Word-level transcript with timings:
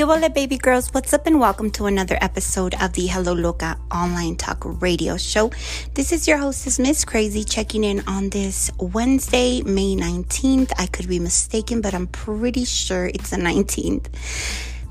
Yo, 0.00 0.28
baby 0.30 0.56
girls, 0.56 0.94
what's 0.94 1.12
up, 1.12 1.26
and 1.26 1.38
welcome 1.38 1.70
to 1.70 1.84
another 1.84 2.16
episode 2.22 2.74
of 2.80 2.94
the 2.94 3.06
Hello 3.06 3.34
Loca 3.34 3.76
online 3.92 4.34
talk 4.34 4.62
radio 4.80 5.18
show. 5.18 5.52
This 5.92 6.10
is 6.10 6.26
your 6.26 6.38
hostess, 6.38 6.78
Miss 6.78 7.04
Krazie, 7.04 7.44
checking 7.44 7.84
in 7.84 8.00
on 8.08 8.30
this 8.30 8.70
Wednesday, 8.78 9.60
May 9.60 9.94
19th. 9.96 10.72
I 10.78 10.86
could 10.86 11.06
be 11.06 11.18
mistaken, 11.18 11.82
but 11.82 11.92
I'm 11.92 12.06
pretty 12.06 12.64
sure 12.64 13.08
it's 13.08 13.28
the 13.28 13.36
19th. 13.36 14.06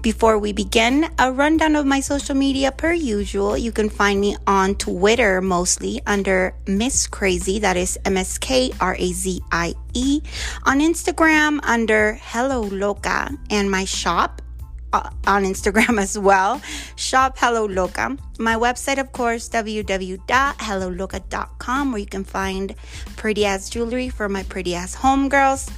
Before 0.03 0.37
we 0.37 0.53
begin, 0.53 1.09
a 1.17 1.31
rundown 1.31 1.75
of 1.75 1.87
my 1.87 2.01
social 2.01 2.35
media 2.35 2.71
per 2.71 2.93
usual. 2.93 3.57
You 3.57 3.71
can 3.71 3.89
find 3.89 4.21
me 4.21 4.37
on 4.45 4.75
Twitter 4.75 5.41
mostly 5.41 6.01
under 6.05 6.53
Miss 6.67 7.07
Krazie, 7.07 7.61
that 7.61 7.77
is 7.77 7.97
M 8.05 8.15
S 8.15 8.37
K 8.37 8.71
R 8.79 8.95
A 8.99 9.11
Z 9.11 9.41
I 9.51 9.73
E. 9.95 10.21
On 10.67 10.79
Instagram 10.79 11.61
under 11.63 12.19
Hello 12.21 12.61
Loca, 12.61 13.31
and 13.49 13.71
my 13.71 13.85
shop 13.85 14.43
Uh, 14.91 15.07
on 15.27 15.43
Instagram 15.43 16.01
as 16.05 16.17
well. 16.17 16.59
Shop 16.95 17.37
Hello 17.37 17.65
Loca. 17.65 18.17
My 18.39 18.55
website, 18.55 18.97
of 18.97 19.11
course, 19.11 19.47
www.helloloca.com, 19.49 21.91
where 21.91 21.99
you 21.99 22.07
can 22.07 22.23
find 22.23 22.73
pretty 23.15 23.45
ass 23.45 23.69
jewelry 23.69 24.09
for 24.09 24.27
my 24.27 24.41
pretty 24.41 24.73
ass 24.73 24.95
homegirls. 24.95 25.71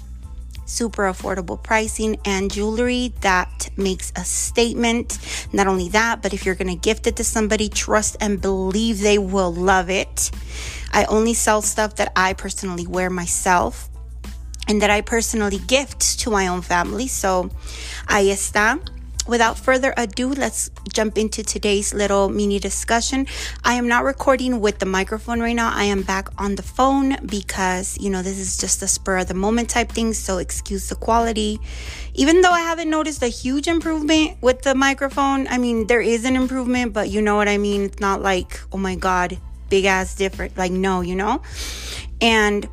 Super 0.66 1.12
affordable 1.12 1.62
pricing 1.62 2.16
and 2.24 2.50
jewelry 2.50 3.12
that 3.20 3.70
makes 3.76 4.14
a 4.16 4.24
statement. 4.24 5.20
Not 5.52 5.68
only 5.68 5.90
that, 5.90 6.22
but 6.22 6.34
if 6.34 6.46
you're 6.46 6.56
going 6.56 6.70
to 6.70 6.76
gift 6.76 7.06
it 7.06 7.18
to 7.18 7.26
somebody, 7.26 7.68
trust 7.68 8.16
and 8.22 8.42
believe 8.42 9.02
they 9.02 9.18
will 9.18 9.54
love 9.54 9.90
it. 9.90 10.32
I 10.94 11.04
only 11.06 11.34
sell 11.34 11.62
stuff 11.62 11.98
that 11.98 12.14
I 12.16 12.32
personally 12.32 12.88
wear 12.88 13.10
myself 13.10 13.90
and 14.70 14.82
that 14.82 14.90
I 14.90 15.02
personally 15.02 15.58
gift 15.58 16.20
to 16.20 16.30
my 16.30 16.48
own 16.48 16.62
family. 16.62 17.08
So, 17.08 17.50
ahí 18.08 18.32
está 18.32 18.80
without 19.28 19.58
further 19.58 19.94
ado, 19.98 20.34
let's 20.34 20.72
jump 20.92 21.18
into 21.18 21.44
today's 21.44 21.94
little 21.94 22.30
mini 22.30 22.60
discussion. 22.60 23.28
I 23.64 23.74
am 23.74 23.88
not 23.88 24.04
recording 24.04 24.60
with 24.60 24.80
the 24.80 24.86
microphone 24.86 25.40
right 25.40 25.56
now. 25.56 25.72
I 25.74 25.86
am 25.86 26.02
back 26.02 26.30
on 26.38 26.56
the 26.56 26.64
phone 26.64 27.18
because, 27.26 27.98
you 28.00 28.10
know, 28.10 28.22
this 28.22 28.40
is 28.40 28.58
just 28.58 28.82
a 28.82 28.88
spur 28.88 29.20
of 29.20 29.28
the 29.28 29.34
moment 29.34 29.70
type 29.70 29.92
thing. 29.92 30.14
So 30.14 30.38
excuse 30.38 30.90
the 30.90 30.96
quality. 30.96 31.60
Even 32.14 32.42
though 32.42 32.52
I 32.52 32.62
haven't 32.62 32.90
noticed 32.90 33.22
a 33.24 33.28
huge 33.28 33.68
improvement 33.68 34.38
with 34.42 34.64
the 34.64 34.76
microphone, 34.76 35.48
I 35.48 35.58
mean, 35.58 35.88
there 35.88 36.02
is 36.02 36.26
an 36.26 36.36
improvement, 36.36 36.94
but 36.94 37.10
you 37.10 37.22
know 37.22 37.36
what 37.36 37.48
I 37.48 37.58
mean? 37.58 37.84
It's 37.84 38.00
not 38.00 38.22
like, 38.22 38.60
oh 38.72 38.78
my 38.78 38.96
God, 38.96 39.38
big 39.70 39.86
ass 39.86 40.16
different. 40.16 40.58
Like, 40.58 40.72
no, 40.72 41.02
you 41.02 41.16
know? 41.16 41.42
And 42.20 42.68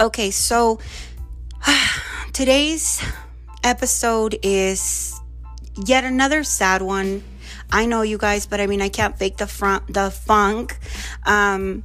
okay, 0.00 0.30
so 0.30 0.78
today's 2.32 3.02
episode 3.64 4.38
is 4.42 5.17
yet 5.86 6.04
another 6.04 6.44
sad 6.44 6.82
one. 6.82 7.22
I 7.70 7.86
know 7.86 8.02
you 8.02 8.18
guys, 8.18 8.46
but 8.46 8.60
I 8.60 8.66
mean, 8.66 8.80
I 8.80 8.88
can't 8.88 9.18
fake 9.18 9.36
the 9.36 9.46
front, 9.46 9.92
the 9.92 10.10
funk. 10.10 10.78
Um, 11.26 11.84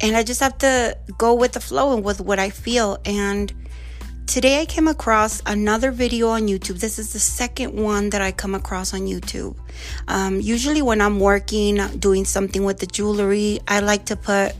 and 0.00 0.16
I 0.16 0.22
just 0.22 0.40
have 0.40 0.58
to 0.58 0.96
go 1.16 1.34
with 1.34 1.52
the 1.52 1.60
flow 1.60 1.94
and 1.94 2.04
with 2.04 2.20
what 2.20 2.38
I 2.38 2.50
feel. 2.50 2.98
And 3.04 3.52
today 4.26 4.60
I 4.60 4.66
came 4.66 4.88
across 4.88 5.42
another 5.46 5.90
video 5.92 6.28
on 6.28 6.42
YouTube. 6.42 6.80
This 6.80 6.98
is 6.98 7.12
the 7.12 7.20
second 7.20 7.74
one 7.74 8.10
that 8.10 8.20
I 8.20 8.32
come 8.32 8.54
across 8.54 8.94
on 8.94 9.00
YouTube. 9.00 9.56
Um, 10.08 10.40
usually, 10.40 10.82
when 10.82 11.00
I'm 11.00 11.20
working, 11.20 11.76
doing 11.98 12.24
something 12.24 12.64
with 12.64 12.78
the 12.78 12.86
jewelry, 12.86 13.60
I 13.68 13.80
like 13.80 14.06
to 14.06 14.16
put 14.16 14.56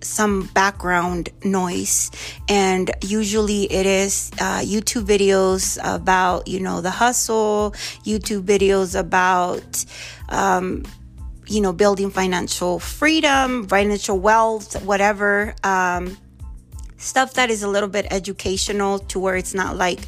some 0.00 0.46
background 0.54 1.28
noise 1.44 2.10
and 2.48 2.90
usually 3.02 3.64
it 3.72 3.86
is 3.86 4.30
uh, 4.40 4.60
youtube 4.60 5.04
videos 5.04 5.78
about 5.82 6.46
you 6.46 6.60
know 6.60 6.80
the 6.80 6.90
hustle 6.90 7.72
youtube 8.04 8.42
videos 8.42 8.98
about 8.98 9.84
um, 10.28 10.84
you 11.46 11.60
know 11.60 11.72
building 11.72 12.10
financial 12.10 12.78
freedom 12.78 13.66
financial 13.66 14.18
wealth 14.18 14.82
whatever 14.84 15.54
um, 15.64 16.16
stuff 16.96 17.34
that 17.34 17.50
is 17.50 17.62
a 17.62 17.68
little 17.68 17.88
bit 17.88 18.06
educational 18.10 18.98
to 18.98 19.18
where 19.18 19.36
it's 19.36 19.54
not 19.54 19.76
like 19.76 20.00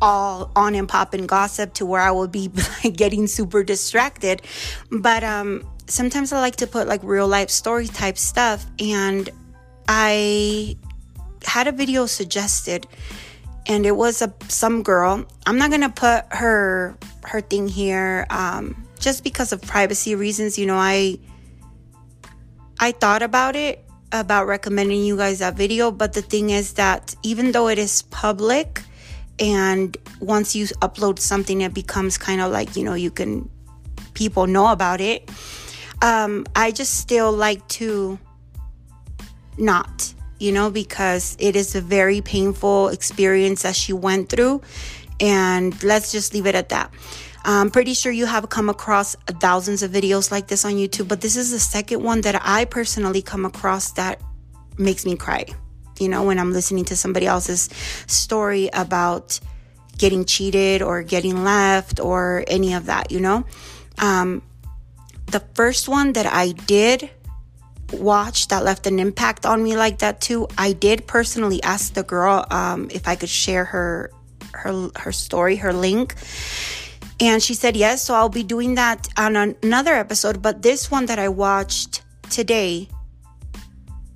all 0.00 0.50
on 0.54 0.74
and 0.74 0.88
pop 0.88 1.14
and 1.14 1.28
gossip 1.28 1.72
to 1.74 1.86
where 1.86 2.00
I 2.00 2.10
will 2.10 2.28
be 2.28 2.50
getting 2.92 3.26
super 3.26 3.62
distracted. 3.62 4.42
But 4.90 5.24
um 5.24 5.66
sometimes 5.88 6.32
I 6.32 6.40
like 6.40 6.56
to 6.56 6.66
put 6.66 6.88
like 6.88 7.00
real 7.02 7.28
life 7.28 7.50
story 7.50 7.86
type 7.86 8.18
stuff. 8.18 8.66
And 8.78 9.28
I 9.88 10.76
had 11.44 11.68
a 11.68 11.72
video 11.72 12.06
suggested 12.06 12.86
and 13.66 13.84
it 13.86 13.96
was 13.96 14.22
a 14.22 14.32
some 14.48 14.82
girl. 14.82 15.26
I'm 15.46 15.58
not 15.58 15.70
gonna 15.70 15.90
put 15.90 16.24
her 16.30 16.96
her 17.24 17.40
thing 17.40 17.68
here 17.68 18.26
um, 18.30 18.86
just 18.98 19.24
because 19.24 19.52
of 19.52 19.60
privacy 19.62 20.14
reasons. 20.14 20.58
You 20.58 20.66
know, 20.66 20.76
I 20.76 21.18
I 22.78 22.92
thought 22.92 23.22
about 23.22 23.56
it 23.56 23.84
about 24.12 24.46
recommending 24.46 25.04
you 25.04 25.16
guys 25.16 25.40
that 25.40 25.56
video, 25.56 25.90
but 25.90 26.12
the 26.12 26.22
thing 26.22 26.50
is 26.50 26.74
that 26.74 27.14
even 27.22 27.52
though 27.52 27.68
it 27.68 27.78
is 27.78 28.02
public 28.02 28.82
and 29.38 29.96
once 30.20 30.54
you 30.54 30.66
upload 30.80 31.18
something, 31.18 31.60
it 31.60 31.74
becomes 31.74 32.16
kind 32.16 32.40
of 32.40 32.52
like 32.52 32.76
you 32.76 32.84
know 32.84 32.94
you 32.94 33.10
can 33.10 33.50
people 34.14 34.46
know 34.46 34.68
about 34.68 35.00
it 35.00 35.28
um, 36.02 36.46
I 36.54 36.70
just 36.70 36.98
still 36.98 37.32
like 37.32 37.66
to 37.68 38.18
not, 39.58 40.14
you 40.38 40.52
know, 40.52 40.70
because 40.70 41.36
it 41.38 41.56
is 41.56 41.74
a 41.74 41.80
very 41.80 42.20
painful 42.20 42.88
experience 42.88 43.62
that 43.62 43.76
she 43.76 43.92
went 43.92 44.28
through. 44.28 44.62
And 45.18 45.82
let's 45.82 46.12
just 46.12 46.34
leave 46.34 46.46
it 46.46 46.54
at 46.54 46.68
that. 46.70 46.92
I'm 47.44 47.70
pretty 47.70 47.94
sure 47.94 48.10
you 48.10 48.26
have 48.26 48.48
come 48.48 48.68
across 48.68 49.14
thousands 49.40 49.82
of 49.82 49.92
videos 49.92 50.32
like 50.32 50.48
this 50.48 50.64
on 50.64 50.72
YouTube, 50.72 51.06
but 51.06 51.20
this 51.20 51.36
is 51.36 51.52
the 51.52 51.60
second 51.60 52.02
one 52.02 52.20
that 52.22 52.40
I 52.44 52.64
personally 52.64 53.22
come 53.22 53.44
across 53.44 53.92
that 53.92 54.20
makes 54.78 55.06
me 55.06 55.16
cry. 55.16 55.46
You 56.00 56.08
know, 56.08 56.24
when 56.24 56.38
I'm 56.38 56.52
listening 56.52 56.84
to 56.86 56.96
somebody 56.96 57.26
else's 57.26 57.70
story 58.08 58.68
about 58.72 59.38
getting 59.96 60.24
cheated 60.24 60.82
or 60.82 61.02
getting 61.02 61.44
left 61.44 62.00
or 62.00 62.44
any 62.48 62.74
of 62.74 62.86
that, 62.86 63.10
you 63.12 63.20
know? 63.20 63.46
Um, 63.98 64.42
the 65.26 65.40
first 65.54 65.88
one 65.88 66.12
that 66.12 66.26
I 66.26 66.52
did 66.52 67.10
watch 67.92 68.48
that 68.48 68.64
left 68.64 68.86
an 68.86 68.98
impact 68.98 69.46
on 69.46 69.62
me 69.62 69.76
like 69.76 69.98
that 69.98 70.20
too, 70.20 70.48
I 70.58 70.72
did 70.72 71.06
personally 71.06 71.62
ask 71.62 71.94
the 71.94 72.02
girl 72.02 72.46
um, 72.50 72.88
if 72.92 73.06
I 73.08 73.16
could 73.16 73.28
share 73.28 73.64
her 73.64 74.10
her 74.52 74.90
her 74.96 75.12
story, 75.12 75.56
her 75.56 75.72
link. 75.72 76.14
And 77.18 77.42
she 77.42 77.54
said 77.54 77.76
yes, 77.76 78.02
so 78.02 78.14
I'll 78.14 78.28
be 78.28 78.42
doing 78.42 78.74
that 78.74 79.08
on 79.16 79.36
another 79.36 79.94
episode. 79.94 80.42
But 80.42 80.62
this 80.62 80.90
one 80.90 81.06
that 81.06 81.18
I 81.18 81.28
watched 81.28 82.02
today, 82.30 82.88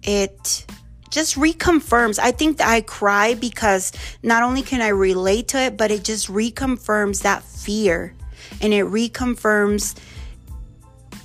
it 0.02 0.66
just 1.10 1.36
reconfirms. 1.36 2.18
I 2.18 2.30
think 2.30 2.58
that 2.58 2.68
I 2.68 2.82
cry 2.82 3.34
because 3.34 3.92
not 4.22 4.42
only 4.42 4.62
can 4.62 4.80
I 4.80 4.88
relate 4.88 5.48
to 5.48 5.58
it, 5.58 5.76
but 5.76 5.90
it 5.90 6.04
just 6.04 6.28
reconfirms 6.28 7.22
that 7.22 7.42
fear 7.42 8.14
and 8.60 8.72
it 8.74 8.84
reconfirms 8.84 9.98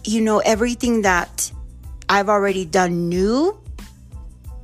you 0.05 0.21
know, 0.21 0.39
everything 0.39 1.01
that 1.01 1.51
I've 2.07 2.29
already 2.29 2.65
done 2.65 3.09
new 3.09 3.59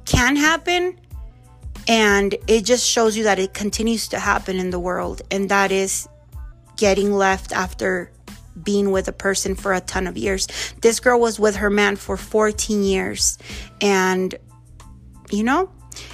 can 0.05 0.35
happen. 0.35 0.97
And 1.87 2.35
it 2.47 2.63
just 2.63 2.87
shows 2.87 3.17
you 3.17 3.23
that 3.23 3.39
it 3.39 3.53
continues 3.53 4.07
to 4.09 4.19
happen 4.19 4.57
in 4.57 4.69
the 4.69 4.79
world. 4.79 5.21
And 5.31 5.49
that 5.49 5.71
is 5.71 6.07
getting 6.77 7.13
left 7.13 7.51
after 7.51 8.11
being 8.63 8.91
with 8.91 9.07
a 9.07 9.13
person 9.13 9.55
for 9.55 9.73
a 9.73 9.81
ton 9.81 10.07
of 10.07 10.17
years. 10.17 10.47
This 10.81 10.99
girl 10.99 11.19
was 11.19 11.39
with 11.39 11.55
her 11.55 11.69
man 11.69 11.95
for 11.95 12.17
14 12.17 12.83
years. 12.83 13.37
And, 13.79 14.35
you 15.31 15.43
know, 15.43 15.71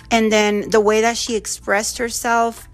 and 0.09 0.31
then 0.31 0.69
the 0.69 0.79
way 0.79 1.01
that 1.01 1.17
she 1.17 1.35
expressed 1.35 1.97
herself 1.97 2.67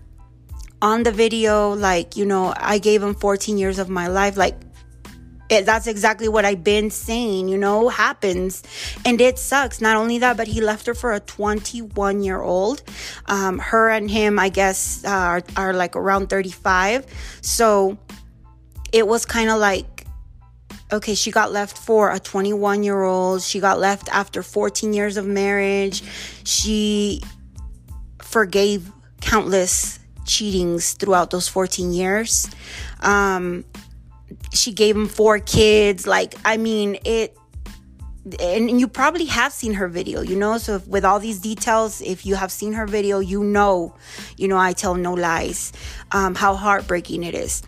on 0.82 1.04
the 1.04 1.12
video, 1.12 1.74
like, 1.74 2.16
you 2.16 2.26
know, 2.26 2.54
I 2.56 2.78
gave 2.78 3.02
him 3.02 3.16
14 3.16 3.58
years 3.58 3.80
of 3.80 3.90
my 3.90 4.08
life. 4.08 4.38
Like, 4.38 4.56
it, 5.54 5.66
that's 5.66 5.88
exactly 5.88 6.28
what 6.28 6.46
I've 6.46 6.64
been 6.64 6.90
saying, 6.90 7.48
you 7.48 7.58
know, 7.58 7.90
happens. 7.90 8.64
And 9.06 9.22
it 9.22 9.40
sucks. 9.40 9.82
Not 9.82 9.96
only 9.96 10.20
that, 10.20 10.38
but 10.38 10.48
he 10.48 10.62
left 10.62 10.88
her 10.88 10.94
for 10.94 11.14
a 11.14 11.20
21 11.20 12.24
year 12.24 12.42
old. 12.42 12.84
Um, 13.28 13.60
her 13.60 13.90
and 13.90 14.10
him, 14.10 14.40
I 14.40 14.50
guess, 14.50 15.04
uh, 15.06 15.10
are, 15.10 15.44
are 15.56 15.74
like 15.74 15.96
around 15.96 16.30
35. 16.30 17.06
So 17.42 17.98
it 18.92 19.08
was 19.08 19.26
kind 19.26 19.50
of 19.50 19.60
like, 19.60 20.06
okay, 20.92 21.16
she 21.16 21.32
got 21.32 21.52
left 21.52 21.78
for 21.78 22.12
a 22.12 22.20
21 22.20 22.84
year 22.84 23.04
old. 23.04 23.42
She 23.42 23.60
got 23.60 23.80
left 23.80 24.10
after 24.10 24.44
14 24.44 24.94
years 24.94 25.18
of 25.18 25.26
marriage. 25.26 26.04
She 26.44 27.22
forgave 28.20 28.92
countless 29.22 30.00
cheatings 30.26 30.98
throughout 30.98 31.32
those 31.32 31.48
14 31.48 31.94
years. 31.94 32.50
Um, 33.02 33.66
she 34.54 34.72
gave 34.72 34.96
him 34.96 35.08
four 35.08 35.40
kids. 35.40 36.08
Like, 36.08 36.36
I 36.46 36.58
mean, 36.58 36.98
it 37.06 37.38
and 38.40 38.80
you 38.80 38.88
probably 38.88 39.26
have 39.26 39.52
seen 39.52 39.74
her 39.74 39.90
video, 39.90 40.22
you 40.22 40.38
know. 40.38 40.58
So 40.58 40.76
if, 40.76 40.88
with 40.88 41.04
all 41.04 41.20
these 41.20 41.40
details, 41.40 42.02
if 42.02 42.26
you 42.26 42.36
have 42.36 42.52
seen 42.52 42.74
her 42.74 42.88
video, 42.88 43.20
you 43.20 43.44
know, 43.44 43.96
you 44.38 44.48
know, 44.48 44.58
I 44.58 44.74
tell 44.74 44.96
no 44.96 45.14
lies, 45.14 45.74
um, 46.12 46.34
how 46.34 46.56
heartbreaking 46.56 47.24
it 47.24 47.36
is. 47.36 47.64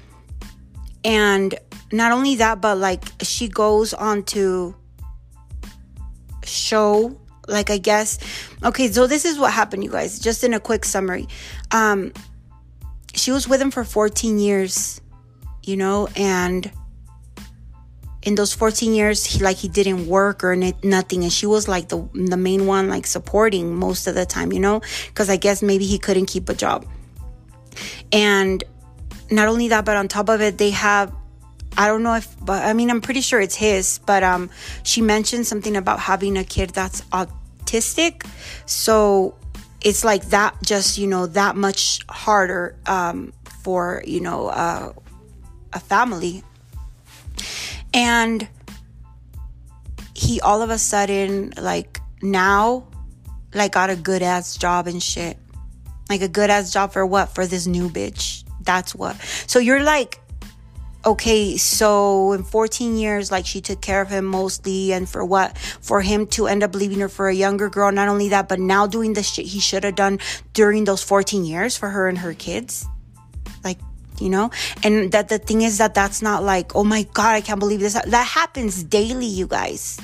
And 1.03 1.53
not 1.91 2.11
only 2.11 2.35
that, 2.35 2.61
but 2.61 2.77
like 2.77 3.03
she 3.21 3.49
goes 3.49 3.93
on 3.93 4.23
to 4.23 4.75
show, 6.45 7.19
like 7.47 7.69
I 7.69 7.77
guess, 7.77 8.17
okay. 8.63 8.89
So 8.89 9.07
this 9.07 9.25
is 9.25 9.37
what 9.37 9.51
happened, 9.51 9.83
you 9.83 9.91
guys. 9.91 10.19
Just 10.19 10.43
in 10.43 10.53
a 10.53 10.59
quick 10.59 10.85
summary, 10.85 11.27
um, 11.71 12.13
she 13.13 13.31
was 13.31 13.47
with 13.47 13.61
him 13.61 13.71
for 13.71 13.83
14 13.83 14.39
years, 14.39 15.01
you 15.67 15.77
know, 15.77 16.07
and 16.15 16.71
in 18.25 18.33
those 18.33 18.53
14 18.53 18.93
years 18.93 19.23
he 19.23 19.39
like 19.39 19.57
he 19.57 19.67
didn't 19.67 20.07
work 20.07 20.43
or 20.43 20.55
nothing 20.55 21.23
and 21.23 21.31
she 21.31 21.45
was 21.45 21.67
like 21.67 21.89
the 21.89 22.09
the 22.13 22.35
main 22.35 22.65
one 22.65 22.89
like 22.89 23.05
supporting 23.05 23.75
most 23.75 24.07
of 24.07 24.15
the 24.15 24.25
time 24.25 24.51
you 24.51 24.59
know? 24.59 24.81
Because 25.07 25.29
i 25.29 25.37
guess 25.37 25.61
maybe 25.61 25.85
he 25.85 25.99
couldn't 25.99 26.25
keep 26.25 26.49
a 26.49 26.55
job. 26.55 26.85
And 28.11 28.63
not 29.29 29.47
only 29.47 29.67
that 29.69 29.85
but 29.85 29.95
on 29.95 30.07
top 30.07 30.29
of 30.29 30.41
it 30.41 30.57
they 30.57 30.71
have 30.71 31.13
i 31.77 31.87
don't 31.87 32.03
know 32.03 32.15
if 32.15 32.35
but 32.43 32.63
i 32.63 32.73
mean 32.73 32.89
i'm 32.89 33.01
pretty 33.01 33.21
sure 33.21 33.39
it's 33.41 33.55
his 33.55 33.99
but 34.05 34.23
um 34.23 34.49
she 34.83 35.01
mentioned 35.01 35.45
something 35.45 35.75
about 35.75 35.99
having 35.99 36.37
a 36.37 36.43
kid 36.43 36.71
that's 36.71 37.01
autistic. 37.11 38.25
So 38.65 39.35
it's 39.81 40.03
like 40.03 40.25
that 40.29 40.57
just 40.63 40.97
you 40.97 41.05
know 41.05 41.27
that 41.27 41.55
much 41.55 41.99
harder 42.09 42.75
um 42.87 43.33
for 43.61 44.03
you 44.05 44.19
know 44.19 44.47
uh, 44.47 44.93
a 45.75 45.79
family 45.79 46.43
and 47.93 48.47
he 50.15 50.41
all 50.41 50.61
of 50.61 50.69
a 50.69 50.77
sudden, 50.77 51.53
like 51.57 52.01
now, 52.21 52.87
like 53.53 53.73
got 53.73 53.89
a 53.89 53.95
good 53.95 54.21
ass 54.21 54.57
job 54.57 54.87
and 54.87 55.03
shit. 55.03 55.37
Like 56.09 56.21
a 56.21 56.27
good 56.27 56.49
ass 56.49 56.71
job 56.71 56.93
for 56.93 57.05
what? 57.05 57.35
For 57.35 57.45
this 57.45 57.67
new 57.67 57.89
bitch. 57.89 58.43
That's 58.61 58.95
what. 58.95 59.15
So 59.47 59.59
you're 59.59 59.83
like, 59.83 60.19
okay, 61.05 61.57
so 61.57 62.31
in 62.33 62.43
14 62.43 62.97
years, 62.97 63.31
like 63.31 63.45
she 63.45 63.61
took 63.61 63.81
care 63.81 64.01
of 64.01 64.09
him 64.09 64.25
mostly, 64.25 64.93
and 64.93 65.07
for 65.07 65.23
what? 65.23 65.57
For 65.57 66.01
him 66.01 66.27
to 66.27 66.47
end 66.47 66.63
up 66.63 66.75
leaving 66.75 66.99
her 66.99 67.09
for 67.09 67.27
a 67.27 67.33
younger 67.33 67.69
girl. 67.69 67.91
Not 67.91 68.07
only 68.07 68.29
that, 68.29 68.49
but 68.49 68.59
now 68.59 68.87
doing 68.87 69.13
the 69.13 69.23
shit 69.23 69.45
he 69.45 69.59
should 69.59 69.83
have 69.83 69.95
done 69.95 70.19
during 70.53 70.85
those 70.85 71.03
14 71.03 71.45
years 71.45 71.77
for 71.77 71.89
her 71.89 72.07
and 72.07 72.17
her 72.17 72.33
kids. 72.33 72.85
Like, 73.63 73.79
you 74.21 74.29
know? 74.29 74.51
And 74.83 75.11
that 75.11 75.29
the 75.29 75.39
thing 75.39 75.61
is 75.61 75.77
that 75.77 75.93
that's 75.93 76.21
not 76.21 76.43
like 76.43 76.75
oh 76.75 76.83
my 76.83 77.03
god 77.13 77.35
i 77.35 77.41
can't 77.41 77.59
believe 77.59 77.79
this. 77.79 77.93
That 77.93 78.27
happens 78.27 78.83
daily 78.83 79.25
you 79.25 79.47
guys. 79.47 79.99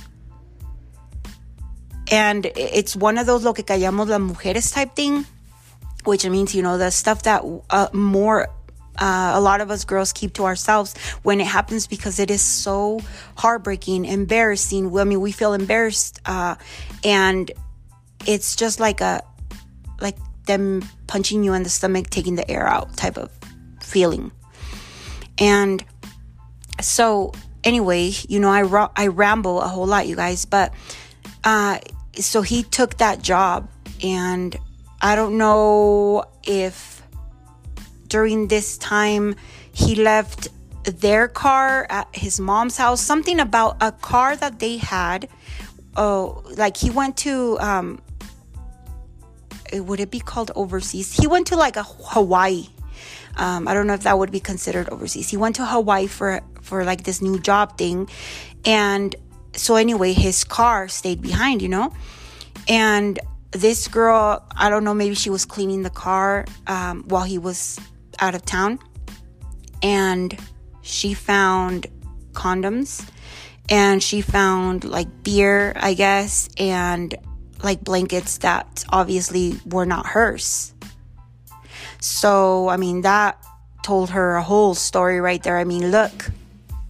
And 2.12 2.46
it's 2.58 2.96
one 2.96 3.18
of 3.18 3.26
those 3.26 3.44
lo 3.44 3.54
que 3.54 3.64
callamos 3.64 4.08
las 4.08 4.20
mujeres 4.20 4.74
type 4.74 4.96
thing 4.96 5.26
which 6.04 6.26
means 6.26 6.56
you 6.56 6.62
know 6.62 6.78
the 6.78 6.90
stuff 6.90 7.24
that 7.24 7.44
uh, 7.70 7.88
more 7.94 8.48
uh, 8.98 9.32
a 9.34 9.42
lot 9.42 9.62
of 9.62 9.72
us 9.72 9.86
girls 9.86 10.12
keep 10.12 10.34
to 10.34 10.46
ourselves 10.46 10.96
when 11.24 11.40
it 11.40 11.48
happens 11.48 11.88
because 11.88 12.20
it 12.20 12.30
is 12.30 12.42
so 12.42 13.00
heartbreaking, 13.38 14.06
embarrassing. 14.06 14.96
I 14.98 15.06
mean, 15.06 15.22
we 15.22 15.32
feel 15.32 15.54
embarrassed, 15.54 16.20
uh, 16.26 16.56
and 17.04 17.50
it's 18.28 18.56
just 18.56 18.80
like 18.80 19.02
a 19.02 19.24
like 20.00 20.18
them 20.46 20.84
punching 21.08 21.44
you 21.44 21.54
in 21.54 21.64
the 21.64 21.70
stomach, 21.70 22.10
taking 22.10 22.36
the 22.36 22.50
air 22.50 22.68
out 22.68 22.96
type 22.98 23.18
of 23.18 23.32
feeling. 23.92 24.32
And 25.38 25.84
so, 26.80 27.34
anyway, 27.64 28.12
you 28.30 28.40
know, 28.40 28.50
I, 28.50 28.64
ra- 28.64 28.92
I 28.96 29.08
ramble 29.08 29.62
a 29.62 29.68
whole 29.68 29.88
lot, 29.88 30.08
you 30.08 30.16
guys, 30.16 30.46
but 30.46 30.74
uh, 31.44 31.80
so 32.16 32.42
he 32.42 32.64
took 32.64 32.98
that 32.98 33.22
job, 33.22 33.70
and 34.04 34.56
I 35.02 35.16
don't 35.16 35.38
know 35.38 36.26
if 36.44 37.02
during 38.08 38.48
this 38.48 38.78
time 38.78 39.36
he 39.74 39.96
left 39.96 40.50
their 40.84 41.28
car 41.28 41.88
at 41.90 42.08
his 42.14 42.40
mom's 42.40 42.78
house, 42.78 43.02
something 43.02 43.40
about 43.40 43.78
a 43.82 43.92
car 43.92 44.36
that 44.36 44.60
they 44.60 44.78
had. 44.78 45.30
Oh, 45.96 46.44
like 46.58 46.78
he 46.78 46.90
went 46.90 47.18
to, 47.18 47.58
um, 47.60 48.02
would 49.74 50.00
it 50.00 50.12
be 50.12 50.20
called 50.20 50.52
overseas? 50.56 51.14
He 51.14 51.28
went 51.28 51.48
to 51.48 51.56
like 51.56 51.76
a 51.76 51.84
Hawaii 51.84 52.68
um, 53.38 53.68
I 53.68 53.74
don't 53.74 53.88
know 53.88 53.94
if 53.94 54.04
that 54.04 54.18
would 54.18 54.32
be 54.32 54.40
considered 54.40 54.90
overseas. 54.90 55.30
He 55.30 55.38
went 55.38 55.56
to 55.58 55.66
Hawaii 55.66 56.08
for 56.08 56.42
for 56.62 56.84
like 56.84 57.04
this 57.04 57.22
new 57.22 57.40
job 57.40 57.78
thing, 57.78 58.10
and 58.66 59.16
so 59.54 59.76
anyway, 59.76 60.14
his 60.14 60.44
car 60.44 60.88
stayed 60.88 61.22
behind, 61.22 61.62
you 61.62 61.70
know, 61.70 61.94
and 62.68 63.20
this 63.52 63.88
girl, 63.88 64.46
I 64.56 64.70
don't 64.70 64.84
know, 64.84 64.94
maybe 64.94 65.16
she 65.16 65.30
was 65.30 65.46
cleaning 65.46 65.84
the 65.84 65.90
car 65.90 66.46
um, 66.68 67.04
while 67.08 67.24
he 67.24 67.38
was 67.38 67.80
out 68.20 68.34
of 68.36 68.46
town, 68.46 68.80
and 69.84 70.38
she 70.82 71.14
found 71.14 71.88
condoms, 72.34 73.08
and 73.70 74.02
she 74.02 74.22
found 74.22 74.86
like 74.86 75.24
beer, 75.24 75.74
I 75.76 75.94
guess, 75.94 76.50
and 76.58 77.14
like 77.64 77.84
blankets 77.84 78.40
that 78.40 78.86
obviously 78.90 79.60
were 79.66 79.86
not 79.86 80.06
hers. 80.06 80.74
So, 82.02 82.68
I 82.68 82.78
mean, 82.78 83.02
that 83.02 83.38
told 83.84 84.10
her 84.10 84.36
a 84.36 84.44
whole 84.44 84.76
story 84.76 85.22
right 85.22 85.42
there. 85.42 85.58
I 85.58 85.64
mean, 85.64 85.92
look, 85.92 86.30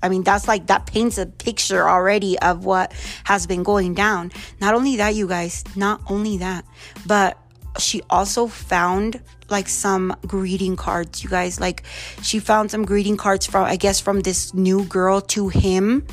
I 0.02 0.10
mean, 0.10 0.24
that's 0.24 0.48
like 0.48 0.68
that 0.68 0.88
paints 0.88 1.18
a 1.18 1.26
picture 1.26 1.88
already 1.88 2.40
of 2.40 2.66
what 2.66 2.94
has 3.26 3.46
been 3.46 3.62
going 3.62 3.94
down. 3.94 4.32
Not 4.60 4.74
only 4.74 4.96
that, 4.98 5.14
you 5.14 5.28
guys, 5.28 5.64
not 5.76 6.02
only 6.10 6.38
that, 6.38 6.66
but 7.06 7.38
she 7.78 8.02
also 8.10 8.48
found 8.48 9.22
like 9.50 9.68
some 9.68 10.16
greeting 10.26 10.76
cards, 10.76 11.24
you 11.24 11.30
guys. 11.30 11.60
Like, 11.60 11.84
she 12.24 12.40
found 12.40 12.72
some 12.72 12.86
greeting 12.86 13.18
cards 13.18 13.46
from, 13.46 13.66
I 13.66 13.76
guess, 13.76 14.00
from 14.00 14.22
this 14.22 14.54
new 14.54 14.86
girl 14.86 15.22
to 15.36 15.50
him. 15.50 16.08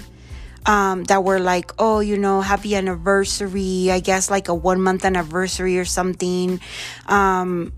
Um, 0.66 1.04
that 1.04 1.24
were 1.24 1.38
like, 1.38 1.72
oh, 1.78 2.00
you 2.00 2.18
know, 2.18 2.42
happy 2.42 2.74
anniversary, 2.74 3.90
I 3.90 4.00
guess 4.00 4.28
like 4.28 4.48
a 4.48 4.54
one 4.54 4.82
month 4.82 5.06
anniversary 5.06 5.78
or 5.78 5.86
something. 5.86 6.60
Um, 7.06 7.72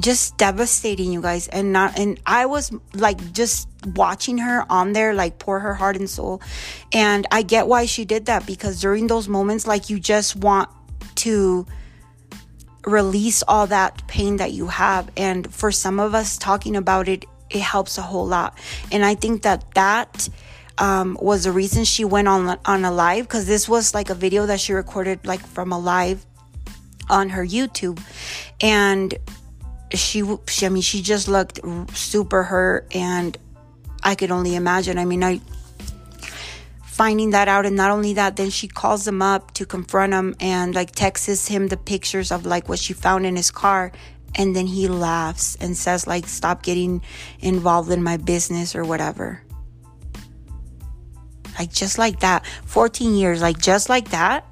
just 0.00 0.36
devastating 0.36 1.12
you 1.12 1.22
guys 1.22 1.48
and 1.48 1.72
not 1.72 1.98
and 1.98 2.20
i 2.26 2.44
was 2.44 2.70
like 2.94 3.32
just 3.32 3.68
watching 3.94 4.38
her 4.38 4.64
on 4.70 4.92
there 4.92 5.14
like 5.14 5.38
pour 5.38 5.60
her 5.60 5.74
heart 5.74 5.96
and 5.96 6.08
soul. 6.10 6.40
And 6.92 7.26
i 7.30 7.42
get 7.42 7.68
why 7.68 7.86
she 7.86 8.04
did 8.04 8.26
that 8.26 8.46
because 8.46 8.80
during 8.80 9.06
those 9.06 9.28
moments 9.28 9.66
like 9.66 9.90
you 9.90 10.00
just 10.00 10.36
want 10.36 10.68
to 11.16 11.66
release 12.84 13.42
all 13.48 13.66
that 13.66 14.06
pain 14.06 14.36
that 14.36 14.52
you 14.52 14.68
have. 14.68 15.10
And 15.16 15.52
for 15.52 15.72
some 15.72 15.98
of 15.98 16.14
us 16.14 16.38
talking 16.38 16.76
about 16.76 17.08
it 17.08 17.24
it 17.48 17.60
helps 17.60 17.96
a 17.96 18.02
whole 18.02 18.26
lot. 18.26 18.58
And 18.90 19.04
i 19.04 19.14
think 19.14 19.42
that 19.42 19.72
that 19.74 20.28
um, 20.78 21.16
was 21.22 21.44
the 21.44 21.52
reason 21.52 21.84
she 21.84 22.04
went 22.04 22.28
on 22.28 22.58
on 22.66 22.84
a 22.84 22.92
live 22.92 23.24
because 23.24 23.46
this 23.46 23.68
was 23.68 23.94
like 23.94 24.10
a 24.10 24.14
video 24.14 24.44
that 24.46 24.60
she 24.60 24.74
recorded 24.74 25.24
like 25.24 25.40
from 25.40 25.72
a 25.72 25.78
live 25.78 26.26
on 27.08 27.30
her 27.30 27.44
youtube. 27.46 28.02
And 28.60 29.14
she, 29.92 30.22
she 30.48 30.66
I 30.66 30.68
mean 30.68 30.82
she 30.82 31.02
just 31.02 31.28
looked 31.28 31.60
super 31.96 32.42
hurt 32.42 32.94
and 32.94 33.36
I 34.02 34.14
could 34.14 34.30
only 34.30 34.54
imagine. 34.54 34.98
I 34.98 35.04
mean, 35.04 35.24
I 35.24 35.40
finding 36.96 37.30
that 37.30 37.46
out 37.46 37.66
and 37.66 37.76
not 37.76 37.90
only 37.90 38.14
that 38.14 38.36
then 38.36 38.48
she 38.48 38.66
calls 38.66 39.06
him 39.06 39.20
up 39.20 39.52
to 39.52 39.66
confront 39.66 40.14
him 40.14 40.34
and 40.40 40.74
like 40.74 40.92
texts 40.92 41.46
him 41.46 41.68
the 41.68 41.76
pictures 41.76 42.32
of 42.32 42.46
like 42.46 42.70
what 42.70 42.78
she 42.78 42.94
found 42.94 43.26
in 43.26 43.36
his 43.36 43.50
car 43.50 43.92
and 44.34 44.56
then 44.56 44.66
he 44.66 44.88
laughs 44.88 45.56
and 45.60 45.76
says 45.76 46.06
like 46.06 46.26
stop 46.26 46.62
getting 46.62 47.02
involved 47.40 47.90
in 47.90 48.02
my 48.02 48.16
business 48.16 48.74
or 48.74 48.82
whatever. 48.82 49.42
Like 51.58 51.70
just 51.70 51.98
like 51.98 52.20
that. 52.20 52.46
14 52.64 53.14
years 53.14 53.42
like 53.42 53.58
just 53.58 53.90
like 53.90 54.08
that? 54.10 54.46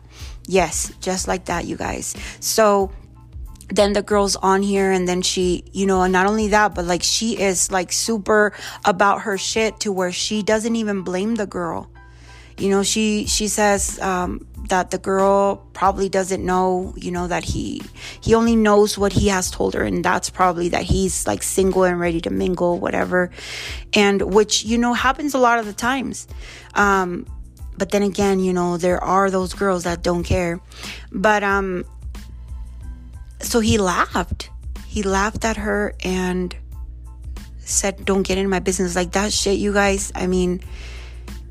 Yes 0.46 0.92
just 1.00 1.26
like 1.26 1.46
that 1.46 1.64
you 1.64 1.76
guys. 1.76 2.14
So 2.40 2.92
then 3.68 3.92
the 3.92 4.02
girl's 4.02 4.36
on 4.36 4.62
here 4.62 4.90
and 4.90 5.08
then 5.08 5.22
she 5.22 5.64
you 5.72 5.86
know 5.86 6.06
not 6.06 6.26
only 6.26 6.48
that 6.48 6.74
but 6.74 6.84
like 6.84 7.02
she 7.02 7.40
is 7.40 7.70
like 7.70 7.92
super 7.92 8.52
about 8.84 9.22
her 9.22 9.38
shit 9.38 9.80
to 9.80 9.92
where 9.92 10.12
she 10.12 10.42
doesn't 10.42 10.76
even 10.76 11.02
blame 11.02 11.36
the 11.36 11.46
girl. 11.46 11.90
You 12.56 12.70
know 12.70 12.82
she 12.82 13.26
she 13.26 13.48
says 13.48 13.98
um, 14.00 14.46
that 14.68 14.90
the 14.90 14.98
girl 14.98 15.56
probably 15.72 16.08
doesn't 16.08 16.44
know 16.44 16.94
you 16.96 17.10
know 17.10 17.26
that 17.26 17.42
he 17.42 17.82
he 18.20 18.34
only 18.34 18.54
knows 18.54 18.96
what 18.96 19.12
he 19.12 19.28
has 19.28 19.50
told 19.50 19.74
her 19.74 19.82
and 19.82 20.04
that's 20.04 20.30
probably 20.30 20.68
that 20.68 20.82
he's 20.82 21.26
like 21.26 21.42
single 21.42 21.82
and 21.84 21.98
ready 21.98 22.20
to 22.20 22.30
mingle 22.30 22.78
whatever. 22.78 23.30
And 23.92 24.22
which 24.22 24.64
you 24.64 24.78
know 24.78 24.92
happens 24.92 25.34
a 25.34 25.38
lot 25.38 25.58
of 25.58 25.66
the 25.66 25.72
times. 25.72 26.28
Um 26.74 27.26
but 27.76 27.90
then 27.90 28.04
again 28.04 28.38
you 28.38 28.52
know 28.52 28.76
there 28.76 29.02
are 29.02 29.30
those 29.30 29.52
girls 29.52 29.82
that 29.82 30.02
don't 30.02 30.22
care. 30.22 30.60
But 31.10 31.42
um 31.42 31.84
so 33.44 33.60
he 33.60 33.78
laughed. 33.78 34.50
He 34.86 35.02
laughed 35.02 35.44
at 35.44 35.56
her 35.56 35.94
and 36.02 36.54
said, 37.58 38.04
Don't 38.04 38.22
get 38.22 38.38
in 38.38 38.48
my 38.48 38.60
business. 38.60 38.96
Like 38.96 39.12
that 39.12 39.32
shit, 39.32 39.58
you 39.58 39.72
guys. 39.72 40.12
I 40.14 40.26
mean, 40.26 40.60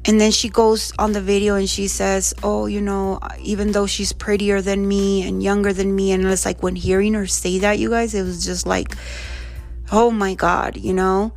and 0.05 0.19
then 0.19 0.31
she 0.31 0.50
goes 0.50 0.91
on 1.00 1.13
the 1.13 1.21
video 1.21 1.55
and 1.55 1.69
she 1.69 1.88
says, 1.88 2.33
Oh, 2.43 2.65
you 2.65 2.81
know, 2.81 3.19
even 3.39 3.71
though 3.71 3.88
she's 3.88 4.12
prettier 4.13 4.62
than 4.62 4.88
me 4.88 5.27
and 5.27 5.41
younger 5.41 5.73
than 5.73 5.95
me. 5.95 6.12
And 6.12 6.25
it's 6.25 6.45
like 6.45 6.62
when 6.62 6.75
hearing 6.75 7.13
her 7.13 7.27
say 7.27 7.59
that, 7.59 7.79
you 7.79 7.89
guys, 7.89 8.13
it 8.13 8.23
was 8.23 8.45
just 8.45 8.65
like, 8.65 8.95
Oh 9.91 10.12
my 10.12 10.35
God, 10.35 10.77
you 10.77 10.93
know? 10.93 11.33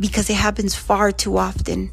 Because 0.00 0.30
it 0.30 0.36
happens 0.36 0.74
far 0.74 1.12
too 1.12 1.36
often. 1.36 1.90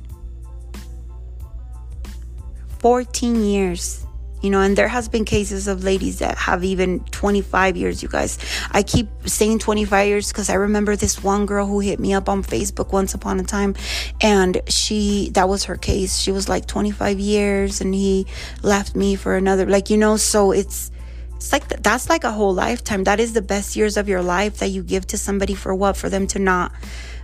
14 2.80 3.44
years 3.44 4.05
you 4.46 4.52
know 4.52 4.62
and 4.62 4.78
there 4.78 4.88
has 4.88 5.10
been 5.10 5.26
cases 5.26 5.68
of 5.68 5.84
ladies 5.84 6.20
that 6.20 6.38
have 6.38 6.64
even 6.64 7.00
25 7.06 7.76
years 7.76 8.04
you 8.04 8.10
guys. 8.10 8.38
I 8.72 8.84
keep 8.84 9.08
saying 9.26 9.60
25 9.60 10.08
years 10.08 10.32
because 10.32 10.50
i 10.50 10.54
remember 10.54 10.96
this 10.96 11.24
one 11.24 11.46
girl 11.46 11.66
who 11.66 11.80
hit 11.80 12.00
me 12.00 12.14
up 12.14 12.30
on 12.30 12.44
facebook 12.44 12.94
once 12.94 13.14
upon 13.14 13.40
a 13.40 13.44
time 13.44 13.76
and 14.22 14.62
she 14.68 15.32
that 15.34 15.50
was 15.50 15.66
her 15.66 15.76
case. 15.76 16.18
She 16.18 16.32
was 16.32 16.48
like 16.48 16.68
25 16.68 17.20
years 17.20 17.82
and 17.82 17.94
he 17.94 18.28
left 18.62 18.96
me 18.96 19.16
for 19.16 19.36
another 19.36 19.66
like 19.66 19.90
you 19.90 19.98
know 19.98 20.18
so 20.18 20.52
it's 20.52 20.92
it's 21.36 21.52
like 21.52 21.68
that's 21.68 22.10
like 22.10 22.24
a 22.24 22.32
whole 22.32 22.54
lifetime. 22.54 23.04
That 23.04 23.20
is 23.20 23.34
the 23.34 23.42
best 23.42 23.76
years 23.76 23.98
of 23.98 24.08
your 24.08 24.22
life 24.22 24.60
that 24.60 24.70
you 24.70 24.84
give 24.84 25.06
to 25.08 25.18
somebody 25.18 25.54
for 25.54 25.76
what? 25.76 25.98
For 25.98 26.10
them 26.10 26.28
to 26.28 26.40
not 26.40 26.72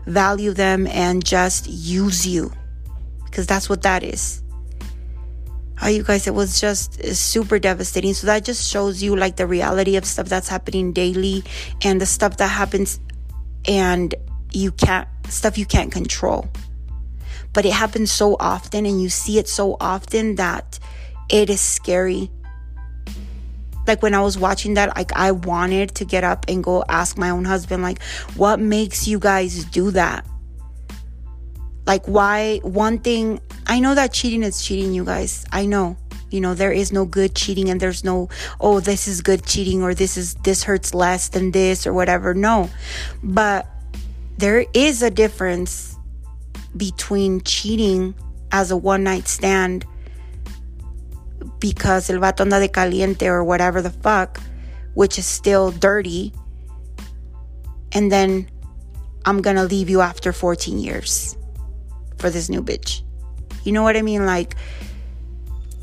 value 0.05 0.51
them 0.51 0.87
and 0.87 1.23
just 1.23 1.67
use 1.67 2.27
you 2.27 2.51
because 3.25 3.47
that's 3.47 3.69
what 3.69 3.83
that 3.83 4.03
is 4.03 4.41
Oh, 5.83 5.87
you 5.87 6.03
guys, 6.03 6.27
it 6.27 6.35
was 6.35 6.61
just 6.61 7.03
super 7.15 7.57
devastating. 7.57 8.13
So 8.13 8.27
that 8.27 8.45
just 8.45 8.69
shows 8.69 9.01
you 9.01 9.15
like 9.15 9.35
the 9.35 9.47
reality 9.47 9.95
of 9.95 10.05
stuff 10.05 10.27
that's 10.27 10.47
happening 10.47 10.93
daily 10.93 11.43
and 11.83 11.99
the 11.99 12.05
stuff 12.05 12.37
that 12.37 12.49
happens 12.49 12.99
and 13.67 14.13
you 14.51 14.71
can't, 14.71 15.07
stuff 15.27 15.57
you 15.57 15.65
can't 15.65 15.91
control. 15.91 16.47
But 17.53 17.65
it 17.65 17.73
happens 17.73 18.11
so 18.11 18.37
often 18.39 18.85
and 18.85 19.01
you 19.01 19.09
see 19.09 19.39
it 19.39 19.47
so 19.47 19.75
often 19.79 20.35
that 20.35 20.77
it 21.29 21.49
is 21.49 21.61
scary. 21.61 22.29
Like 23.87 24.03
when 24.03 24.13
I 24.13 24.21
was 24.21 24.37
watching 24.37 24.75
that, 24.75 24.95
like 24.95 25.11
I 25.13 25.31
wanted 25.31 25.95
to 25.95 26.05
get 26.05 26.23
up 26.23 26.45
and 26.47 26.63
go 26.63 26.83
ask 26.89 27.17
my 27.17 27.31
own 27.31 27.45
husband, 27.45 27.81
like, 27.81 28.03
what 28.35 28.59
makes 28.59 29.07
you 29.07 29.17
guys 29.17 29.65
do 29.65 29.89
that? 29.91 30.27
Like, 31.91 32.07
why? 32.07 32.61
One 32.63 32.99
thing 32.99 33.41
I 33.67 33.81
know 33.81 33.95
that 33.95 34.13
cheating 34.13 34.43
is 34.43 34.63
cheating, 34.63 34.93
you 34.93 35.03
guys. 35.03 35.43
I 35.51 35.65
know. 35.65 35.97
You 36.29 36.39
know, 36.39 36.53
there 36.53 36.71
is 36.71 36.93
no 36.93 37.03
good 37.03 37.35
cheating 37.35 37.69
and 37.69 37.81
there's 37.81 38.01
no, 38.05 38.29
oh, 38.61 38.79
this 38.79 39.09
is 39.09 39.19
good 39.19 39.45
cheating 39.45 39.83
or 39.83 39.93
this 39.93 40.15
is, 40.15 40.35
this 40.35 40.63
hurts 40.63 40.93
less 40.93 41.27
than 41.27 41.51
this 41.51 41.85
or 41.85 41.91
whatever. 41.91 42.33
No. 42.33 42.69
But 43.21 43.67
there 44.37 44.63
is 44.73 45.01
a 45.01 45.11
difference 45.11 45.97
between 46.77 47.41
cheating 47.41 48.15
as 48.53 48.71
a 48.71 48.77
one 48.77 49.03
night 49.03 49.27
stand 49.27 49.85
because 51.59 52.09
el 52.09 52.19
vato 52.19 52.39
anda 52.39 52.61
de 52.61 52.69
caliente 52.69 53.27
or 53.27 53.43
whatever 53.43 53.81
the 53.81 53.89
fuck, 53.89 54.39
which 54.93 55.19
is 55.19 55.25
still 55.25 55.71
dirty. 55.71 56.31
And 57.91 58.09
then 58.09 58.49
I'm 59.25 59.41
gonna 59.41 59.65
leave 59.65 59.89
you 59.89 59.99
after 59.99 60.31
14 60.31 60.79
years 60.79 61.35
for 62.21 62.29
this 62.29 62.47
new 62.47 62.61
bitch. 62.63 63.01
You 63.63 63.71
know 63.73 63.83
what 63.83 63.97
I 63.97 64.01
mean? 64.01 64.25
Like 64.25 64.55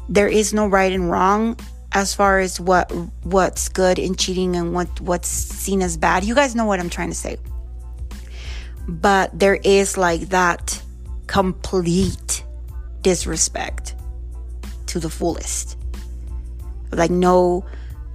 there 0.08 0.28
is 0.28 0.54
no 0.54 0.66
right 0.66 0.92
and 0.92 1.10
wrong 1.10 1.58
as 1.92 2.14
far 2.14 2.38
as 2.38 2.60
what 2.60 2.90
what's 3.24 3.68
good 3.68 3.98
in 3.98 4.14
cheating 4.14 4.56
and 4.56 4.72
what 4.72 5.00
what's 5.00 5.28
seen 5.28 5.82
as 5.82 5.96
bad. 5.96 6.24
You 6.24 6.34
guys 6.34 6.54
know 6.54 6.64
what 6.64 6.80
I'm 6.80 6.90
trying 6.90 7.10
to 7.10 7.14
say. 7.14 7.36
But 8.88 9.38
there 9.38 9.56
is 9.56 9.98
like 9.98 10.30
that 10.30 10.82
complete 11.26 12.44
disrespect 13.02 13.94
to 14.86 14.98
the 14.98 15.10
fullest. 15.10 15.76
Like 16.90 17.10
no 17.10 17.66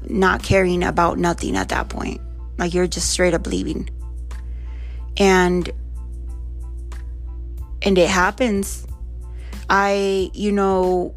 not 0.01 0.43
caring 0.43 0.83
about 0.83 1.17
nothing 1.17 1.55
at 1.55 1.69
that 1.69 1.89
point. 1.89 2.21
Like 2.57 2.73
you're 2.73 2.87
just 2.87 3.09
straight 3.09 3.33
up 3.33 3.45
leaving. 3.47 3.89
And 5.17 5.71
and 7.83 7.97
it 7.97 8.09
happens 8.09 8.87
I, 9.69 10.29
you 10.33 10.51
know, 10.51 11.15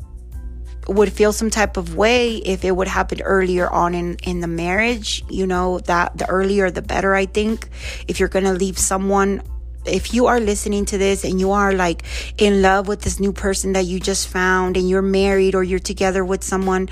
would 0.88 1.12
feel 1.12 1.32
some 1.32 1.50
type 1.50 1.76
of 1.76 1.96
way 1.96 2.36
if 2.36 2.64
it 2.64 2.70
would 2.70 2.86
happen 2.86 3.20
earlier 3.22 3.68
on 3.68 3.94
in 3.94 4.16
in 4.22 4.40
the 4.40 4.46
marriage 4.46 5.24
you 5.28 5.44
know 5.44 5.80
that 5.80 6.16
the 6.16 6.28
earlier 6.28 6.70
the 6.70 6.80
better 6.80 7.12
i 7.14 7.26
think. 7.26 7.68
If 8.06 8.20
you're 8.20 8.28
gonna 8.28 8.54
leave 8.54 8.78
someone 8.78 9.42
if 9.84 10.14
you 10.14 10.26
are 10.26 10.38
listening 10.38 10.84
to 10.86 10.98
this 10.98 11.24
and 11.24 11.40
you 11.40 11.50
are 11.50 11.72
like 11.72 12.04
in 12.38 12.62
love 12.62 12.86
with 12.86 13.02
this 13.02 13.18
new 13.18 13.32
person 13.32 13.72
that 13.72 13.84
you 13.84 13.98
just 13.98 14.28
found 14.28 14.76
and 14.76 14.88
you're 14.88 15.02
married 15.02 15.56
or 15.56 15.64
you're 15.64 15.80
together 15.80 16.24
with 16.24 16.44
someone 16.44 16.88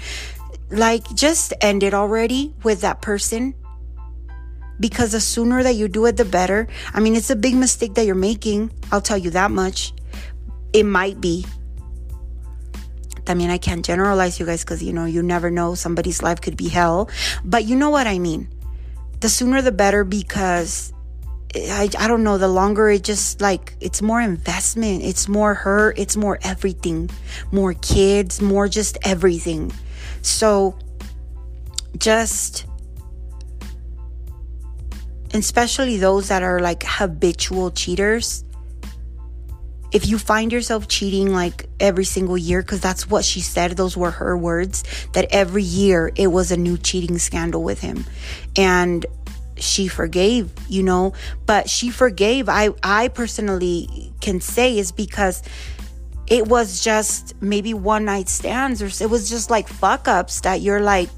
like 0.70 1.04
just 1.14 1.54
end 1.60 1.84
it 1.84 1.94
already 1.94 2.52
with 2.64 2.80
that 2.80 3.00
person 3.00 3.54
because 4.80 5.12
the 5.12 5.20
sooner 5.20 5.62
that 5.62 5.74
you 5.74 5.88
do 5.88 6.06
it 6.06 6.16
the 6.16 6.24
better 6.24 6.66
i 6.92 7.00
mean 7.00 7.14
it's 7.14 7.30
a 7.30 7.36
big 7.36 7.54
mistake 7.54 7.94
that 7.94 8.04
you're 8.04 8.14
making 8.14 8.70
i'll 8.90 9.00
tell 9.00 9.18
you 9.18 9.30
that 9.30 9.50
much 9.50 9.92
it 10.74 10.84
might 10.84 11.20
be. 11.20 11.46
I 13.26 13.32
mean, 13.32 13.48
I 13.48 13.56
can't 13.56 13.82
generalize 13.82 14.38
you 14.38 14.44
guys 14.44 14.64
because, 14.64 14.82
you 14.82 14.92
know, 14.92 15.06
you 15.06 15.22
never 15.22 15.50
know. 15.50 15.74
Somebody's 15.74 16.20
life 16.20 16.42
could 16.42 16.58
be 16.58 16.68
hell. 16.68 17.08
But 17.42 17.64
you 17.64 17.76
know 17.76 17.88
what 17.88 18.06
I 18.06 18.18
mean. 18.18 18.48
The 19.20 19.30
sooner 19.30 19.62
the 19.62 19.72
better 19.72 20.04
because 20.04 20.92
eh, 21.54 21.70
I, 21.70 21.88
I 22.04 22.08
don't 22.08 22.24
know, 22.24 22.36
the 22.36 22.48
longer 22.48 22.90
it 22.90 23.04
just 23.04 23.40
like, 23.40 23.76
it's 23.80 24.02
more 24.02 24.20
investment. 24.20 25.04
It's 25.04 25.28
more 25.28 25.54
her. 25.54 25.94
It's 25.96 26.16
more 26.16 26.38
everything. 26.42 27.08
More 27.50 27.72
kids, 27.72 28.42
more 28.42 28.68
just 28.68 28.98
everything. 29.04 29.72
So 30.20 30.76
just, 31.96 32.66
especially 35.42 35.96
those 35.96 36.28
that 36.28 36.42
are 36.42 36.60
like 36.60 36.82
habitual 36.86 37.70
cheaters 37.70 38.44
if 39.94 40.08
you 40.08 40.18
find 40.18 40.52
yourself 40.52 40.88
cheating 40.88 41.32
like 41.32 41.68
every 41.78 42.04
single 42.04 42.36
year, 42.36 42.60
because 42.60 42.80
that's 42.80 43.08
what 43.08 43.24
she 43.24 43.40
said, 43.40 43.76
those 43.76 43.96
were 43.96 44.10
her 44.10 44.36
words, 44.36 44.82
that 45.12 45.28
every 45.30 45.62
year 45.62 46.10
it 46.16 46.26
was 46.26 46.50
a 46.50 46.56
new 46.56 46.76
cheating 46.76 47.16
scandal 47.16 47.62
with 47.62 47.80
him. 47.80 48.04
And 48.56 49.06
she 49.56 49.86
forgave, 49.86 50.50
you 50.68 50.82
know, 50.82 51.12
but 51.46 51.70
she 51.70 51.90
forgave. 51.90 52.48
I, 52.48 52.70
I 52.82 53.06
personally 53.06 54.12
can 54.20 54.40
say 54.40 54.76
is 54.78 54.90
because 54.90 55.44
it 56.26 56.48
was 56.48 56.82
just 56.82 57.40
maybe 57.40 57.72
one 57.72 58.04
night 58.04 58.28
stands 58.28 58.82
or 58.82 58.86
it 58.86 59.08
was 59.08 59.30
just 59.30 59.48
like 59.48 59.68
fuck 59.68 60.08
ups 60.08 60.40
that 60.40 60.60
you're 60.60 60.80
like, 60.80 61.08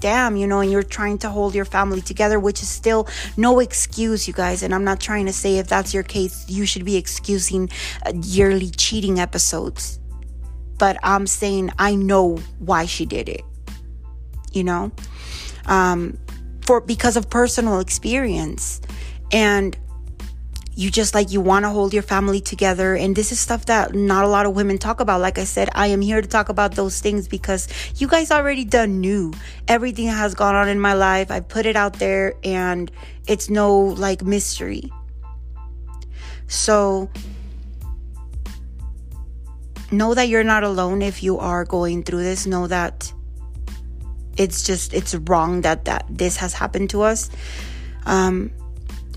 damn, 0.00 0.36
you 0.36 0.46
know, 0.46 0.60
and 0.60 0.70
you're 0.70 0.82
trying 0.82 1.18
to 1.18 1.30
hold 1.30 1.54
your 1.54 1.64
family 1.64 2.00
together, 2.00 2.38
which 2.38 2.62
is 2.62 2.68
still 2.68 3.08
no 3.36 3.60
excuse, 3.60 4.26
you 4.26 4.34
guys. 4.34 4.62
And 4.62 4.74
I'm 4.74 4.84
not 4.84 5.00
trying 5.00 5.26
to 5.26 5.32
say 5.32 5.58
if 5.58 5.68
that's 5.68 5.92
your 5.92 6.02
case, 6.02 6.48
you 6.48 6.66
should 6.66 6.84
be 6.84 6.96
excusing 6.96 7.70
uh, 8.04 8.12
yearly 8.22 8.70
cheating 8.70 9.18
episodes. 9.20 9.98
But 10.78 10.98
I'm 11.02 11.26
saying 11.26 11.70
I 11.78 11.94
know 11.94 12.36
why 12.58 12.86
she 12.86 13.06
did 13.06 13.28
it, 13.28 13.42
you 14.52 14.64
know, 14.64 14.92
um, 15.64 16.18
for 16.66 16.80
because 16.80 17.16
of 17.16 17.30
personal 17.30 17.80
experience. 17.80 18.80
And 19.32 19.76
you 20.78 20.90
just 20.90 21.14
like 21.14 21.32
you 21.32 21.40
want 21.40 21.64
to 21.64 21.70
hold 21.70 21.94
your 21.94 22.02
family 22.02 22.38
together. 22.38 22.94
And 22.94 23.16
this 23.16 23.32
is 23.32 23.40
stuff 23.40 23.64
that 23.66 23.94
not 23.94 24.24
a 24.24 24.28
lot 24.28 24.44
of 24.44 24.54
women 24.54 24.76
talk 24.76 25.00
about. 25.00 25.22
Like 25.22 25.38
i 25.38 25.44
said 25.44 25.70
i 25.72 25.86
am 25.86 26.02
here 26.02 26.20
to 26.20 26.28
talk 26.28 26.50
about 26.50 26.74
those 26.74 27.00
things 27.00 27.26
because 27.26 27.66
you 27.96 28.06
guys 28.06 28.30
already 28.30 28.64
done 28.64 29.00
knew. 29.00 29.32
Everything 29.66 30.06
has 30.06 30.34
gone 30.34 30.54
on 30.54 30.68
in 30.68 30.78
my 30.78 30.92
life. 30.92 31.30
I 31.30 31.40
put 31.40 31.64
it 31.64 31.76
out 31.76 31.94
there 31.94 32.34
and 32.44 32.92
it's 33.26 33.48
no 33.48 33.78
like 33.80 34.22
mystery. 34.22 34.92
So 36.46 37.08
know 39.90 40.12
that 40.12 40.28
you're 40.28 40.44
not 40.44 40.62
alone 40.62 41.00
if 41.00 41.22
you 41.22 41.38
are 41.38 41.64
going 41.64 42.02
through 42.02 42.22
this. 42.22 42.46
Know 42.46 42.66
that 42.66 43.10
it's 44.36 44.62
just 44.62 44.92
it's 44.92 45.14
wrong 45.14 45.62
that 45.62 45.86
that 45.86 46.04
this 46.10 46.36
has 46.36 46.52
happened 46.52 46.90
to 46.90 47.00
us. 47.00 47.30
Um 48.04 48.50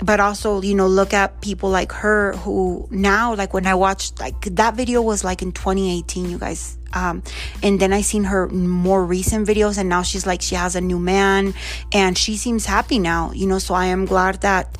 but 0.02 0.20
also 0.20 0.62
you 0.62 0.76
know 0.76 0.88
look 0.88 1.14
at 1.14 1.42
people 1.42 1.70
like 1.70 1.92
her 1.92 2.34
who 2.38 2.88
now 2.90 3.36
like 3.36 3.54
when 3.54 3.68
i 3.68 3.76
watched 3.76 4.20
like 4.20 4.40
that 4.56 4.76
video 4.76 5.02
was 5.02 5.24
like 5.24 5.42
in 5.42 5.52
2018 5.52 6.30
you 6.30 6.38
guys. 6.38 6.78
Um 6.94 7.22
and 7.62 7.80
then 7.80 7.94
i 7.94 8.02
seen 8.02 8.24
her 8.24 8.48
more 8.50 9.06
recent 9.06 9.48
videos 9.48 9.78
and 9.78 9.90
now 9.90 10.02
she's 10.02 10.26
like 10.26 10.42
she 10.42 10.56
has 10.56 10.76
a 10.76 10.82
new 10.82 10.98
man 10.98 11.54
and 11.92 12.18
she 12.18 12.36
seems 12.36 12.66
happy 12.66 12.98
now 12.98 13.32
you 13.32 13.46
know 13.46 13.60
so 13.60 13.76
i 13.76 13.86
am 13.86 14.06
glad 14.06 14.42
that 14.42 14.76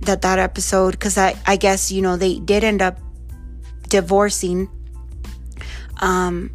that 0.00 0.22
that 0.22 0.40
episode 0.40 0.92
because 0.92 1.16
i 1.16 1.36
i 1.46 1.54
guess 1.54 1.92
you 1.92 2.02
know 2.02 2.16
they 2.16 2.40
did 2.40 2.64
end 2.64 2.82
up 2.82 2.98
divorcing. 3.94 4.68
Um 6.00 6.50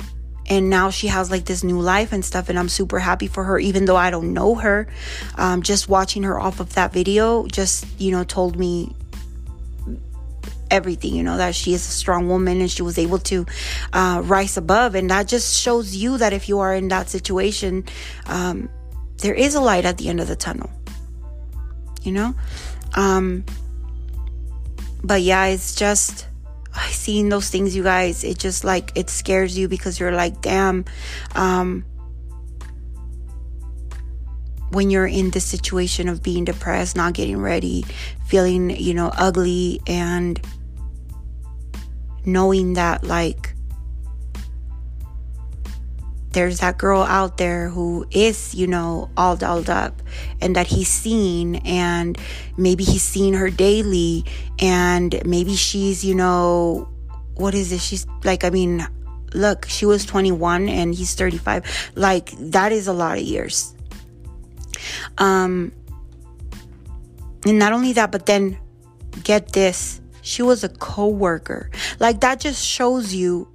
and 0.49 0.69
now 0.69 0.89
she 0.89 1.07
has 1.07 1.29
like 1.29 1.45
this 1.45 1.63
new 1.63 1.79
life 1.79 2.11
and 2.11 2.25
stuff 2.25 2.49
and 2.49 2.57
i'm 2.57 2.69
super 2.69 2.99
happy 2.99 3.27
for 3.27 3.43
her 3.43 3.59
even 3.59 3.85
though 3.85 3.95
i 3.95 4.09
don't 4.09 4.33
know 4.33 4.55
her 4.55 4.87
um, 5.35 5.61
just 5.61 5.87
watching 5.87 6.23
her 6.23 6.39
off 6.39 6.59
of 6.59 6.73
that 6.73 6.91
video 6.91 7.45
just 7.47 7.85
you 7.99 8.11
know 8.11 8.23
told 8.23 8.57
me 8.57 8.93
everything, 10.71 11.15
you 11.15 11.23
know, 11.23 11.37
that 11.37 11.55
she 11.55 11.73
is 11.73 11.85
a 11.85 11.91
strong 11.91 12.27
woman 12.27 12.61
and 12.61 12.69
she 12.69 12.81
was 12.81 12.97
able 12.97 13.19
to 13.19 13.45
uh, 13.93 14.21
rise 14.23 14.57
above. 14.57 14.95
And 14.95 15.09
that 15.09 15.27
just 15.27 15.57
shows 15.57 15.95
you 15.95 16.17
that 16.17 16.33
if 16.33 16.49
you 16.49 16.59
are 16.59 16.73
in 16.73 16.87
that 16.89 17.09
situation, 17.09 17.85
um, 18.27 18.69
there 19.17 19.33
is 19.33 19.55
a 19.55 19.61
light 19.61 19.85
at 19.85 19.97
the 19.97 20.09
end 20.09 20.19
of 20.19 20.27
the 20.27 20.35
tunnel, 20.35 20.69
you 22.03 22.11
know? 22.11 22.35
Um, 22.95 23.45
but 25.03 25.21
yeah, 25.21 25.45
it's 25.45 25.75
just, 25.75 26.27
I 26.79 26.89
seen 26.91 27.29
those 27.29 27.49
things, 27.49 27.75
you 27.75 27.83
guys. 27.83 28.23
It 28.23 28.39
just 28.39 28.63
like, 28.63 28.91
it 28.95 29.09
scares 29.09 29.57
you 29.57 29.67
because 29.67 29.99
you're 29.99 30.13
like, 30.13 30.41
damn, 30.41 30.85
um, 31.35 31.85
when 34.71 34.89
you're 34.89 35.07
in 35.07 35.31
the 35.31 35.39
situation 35.39 36.07
of 36.07 36.23
being 36.23 36.45
depressed, 36.45 36.95
not 36.95 37.13
getting 37.13 37.41
ready, 37.41 37.85
feeling, 38.27 38.69
you 38.69 38.93
know, 38.93 39.11
ugly, 39.17 39.81
and 39.87 40.39
knowing 42.25 42.73
that, 42.75 43.03
like, 43.03 43.55
there's 46.31 46.59
that 46.59 46.77
girl 46.77 47.01
out 47.01 47.37
there 47.37 47.69
who 47.69 48.05
is, 48.11 48.53
you 48.53 48.67
know, 48.67 49.09
all 49.17 49.35
dolled 49.35 49.69
up 49.69 50.01
and 50.41 50.55
that 50.55 50.67
he's 50.67 50.87
seen, 50.87 51.55
and 51.57 52.17
maybe 52.57 52.83
he's 52.83 53.03
seen 53.03 53.33
her 53.33 53.49
daily, 53.49 54.25
and 54.59 55.19
maybe 55.25 55.55
she's, 55.55 56.05
you 56.05 56.15
know, 56.15 56.87
what 57.35 57.53
is 57.55 57.71
it? 57.71 57.79
She's 57.79 58.05
like, 58.23 58.43
I 58.43 58.49
mean, 58.49 58.85
look, 59.33 59.65
she 59.65 59.85
was 59.85 60.05
21 60.05 60.69
and 60.69 60.93
he's 60.93 61.15
35. 61.15 61.91
Like, 61.95 62.31
that 62.51 62.71
is 62.71 62.87
a 62.87 62.93
lot 62.93 63.17
of 63.17 63.23
years. 63.23 63.73
Um, 65.17 65.71
and 67.45 67.57
not 67.57 67.73
only 67.73 67.93
that, 67.93 68.11
but 68.11 68.25
then 68.25 68.57
get 69.23 69.53
this, 69.53 70.01
she 70.21 70.41
was 70.41 70.63
a 70.63 70.69
co-worker. 70.69 71.69
Like 71.99 72.21
that 72.21 72.39
just 72.39 72.65
shows 72.65 73.13
you 73.13 73.47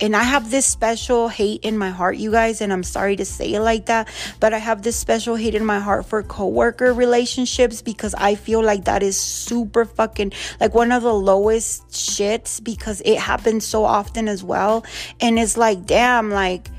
and 0.00 0.14
I 0.14 0.22
have 0.22 0.50
this 0.50 0.66
special 0.66 1.28
hate 1.28 1.62
in 1.62 1.76
my 1.76 1.90
heart, 1.90 2.16
you 2.16 2.30
guys, 2.30 2.60
and 2.60 2.72
I'm 2.72 2.82
sorry 2.82 3.16
to 3.16 3.24
say 3.24 3.54
it 3.54 3.60
like 3.60 3.86
that, 3.86 4.08
but 4.40 4.54
I 4.54 4.58
have 4.58 4.82
this 4.82 4.96
special 4.96 5.34
hate 5.34 5.54
in 5.54 5.64
my 5.64 5.80
heart 5.80 6.06
for 6.06 6.22
coworker 6.22 6.92
relationships 6.92 7.82
because 7.82 8.14
I 8.14 8.34
feel 8.34 8.62
like 8.62 8.84
that 8.84 9.02
is 9.02 9.18
super 9.18 9.84
fucking 9.84 10.32
like 10.60 10.74
one 10.74 10.92
of 10.92 11.02
the 11.02 11.14
lowest 11.14 11.88
shits 11.88 12.62
because 12.62 13.00
it 13.04 13.18
happens 13.18 13.66
so 13.66 13.84
often 13.84 14.28
as 14.28 14.44
well. 14.44 14.84
And 15.20 15.38
it's 15.38 15.56
like, 15.56 15.86
damn, 15.86 16.30
like 16.30 16.70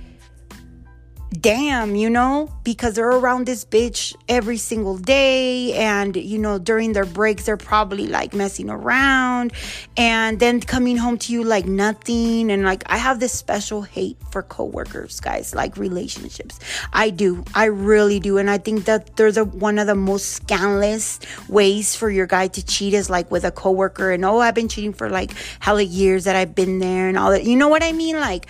damn, 1.31 1.95
you 1.95 2.09
know, 2.09 2.51
because 2.63 2.95
they're 2.95 3.09
around 3.09 3.45
this 3.45 3.63
bitch 3.63 4.15
every 4.27 4.57
single 4.57 4.97
day. 4.97 5.73
And, 5.73 6.15
you 6.15 6.37
know, 6.37 6.57
during 6.57 6.93
their 6.93 7.05
breaks, 7.05 7.45
they're 7.45 7.57
probably 7.57 8.07
like 8.07 8.33
messing 8.33 8.69
around 8.69 9.53
and 9.95 10.39
then 10.39 10.59
coming 10.61 10.97
home 10.97 11.17
to 11.19 11.33
you 11.33 11.43
like 11.43 11.65
nothing. 11.65 12.51
And 12.51 12.63
like, 12.63 12.83
I 12.87 12.97
have 12.97 13.19
this 13.19 13.33
special 13.33 13.83
hate 13.83 14.17
for 14.31 14.41
coworkers, 14.41 15.19
guys, 15.19 15.53
like 15.53 15.77
relationships. 15.77 16.59
I 16.93 17.09
do. 17.11 17.43
I 17.53 17.65
really 17.65 18.19
do. 18.19 18.37
And 18.37 18.49
I 18.49 18.57
think 18.57 18.85
that 18.85 19.15
they're 19.15 19.31
the 19.31 19.45
one 19.45 19.77
of 19.77 19.87
the 19.87 19.95
most 19.95 20.29
scandalous 20.29 21.19
ways 21.47 21.95
for 21.95 22.09
your 22.09 22.27
guy 22.27 22.47
to 22.47 22.65
cheat 22.65 22.93
is 22.93 23.09
like 23.09 23.29
with 23.29 23.45
a 23.45 23.51
coworker. 23.51 24.11
And 24.11 24.25
oh, 24.25 24.39
I've 24.39 24.55
been 24.55 24.69
cheating 24.69 24.93
for 24.93 25.09
like 25.09 25.31
hella 25.59 25.83
years 25.83 26.23
that 26.23 26.35
I've 26.35 26.55
been 26.55 26.79
there 26.79 27.07
and 27.07 27.17
all 27.17 27.31
that. 27.31 27.43
You 27.43 27.55
know 27.55 27.67
what 27.67 27.83
I 27.83 27.91
mean? 27.91 28.19
Like, 28.19 28.47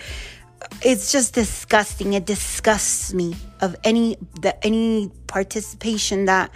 it's 0.82 1.12
just 1.12 1.34
disgusting. 1.34 2.14
It 2.14 2.26
disgusts 2.26 3.12
me 3.12 3.36
of 3.60 3.76
any 3.84 4.16
the 4.40 4.54
any 4.64 5.10
participation 5.26 6.24
that 6.26 6.50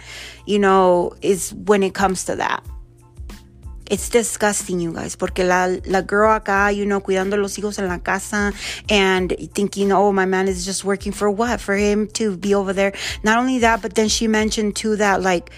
you 0.45 0.59
know 0.59 1.13
is 1.21 1.53
when 1.53 1.83
it 1.83 1.93
comes 1.93 2.25
to 2.25 2.35
that. 2.37 2.63
It's 3.87 4.09
disgusting, 4.09 4.79
you 4.79 4.91
guys, 4.91 5.15
porque 5.15 5.39
la, 5.39 5.67
la 5.85 6.01
girl 6.01 6.39
acá, 6.39 6.75
you 6.75 6.87
know, 6.87 7.01
cuidando 7.01 7.39
los 7.39 7.55
hijos 7.55 7.77
en 7.77 7.87
la 7.87 7.99
casa 7.99 8.51
and 8.89 9.35
thinking, 9.53 9.91
oh, 9.91 10.11
my 10.11 10.25
man 10.25 10.47
is 10.47 10.65
just 10.65 10.83
working 10.83 11.11
for 11.11 11.29
what? 11.29 11.61
For 11.61 11.75
him 11.75 12.07
to 12.13 12.35
be 12.35 12.55
over 12.55 12.73
there. 12.73 12.93
Not 13.23 13.37
only 13.37 13.59
that, 13.59 13.83
but 13.83 13.93
then 13.93 14.07
she 14.07 14.27
mentioned 14.27 14.75
too 14.75 14.95
that, 14.95 15.21
like, 15.21 15.51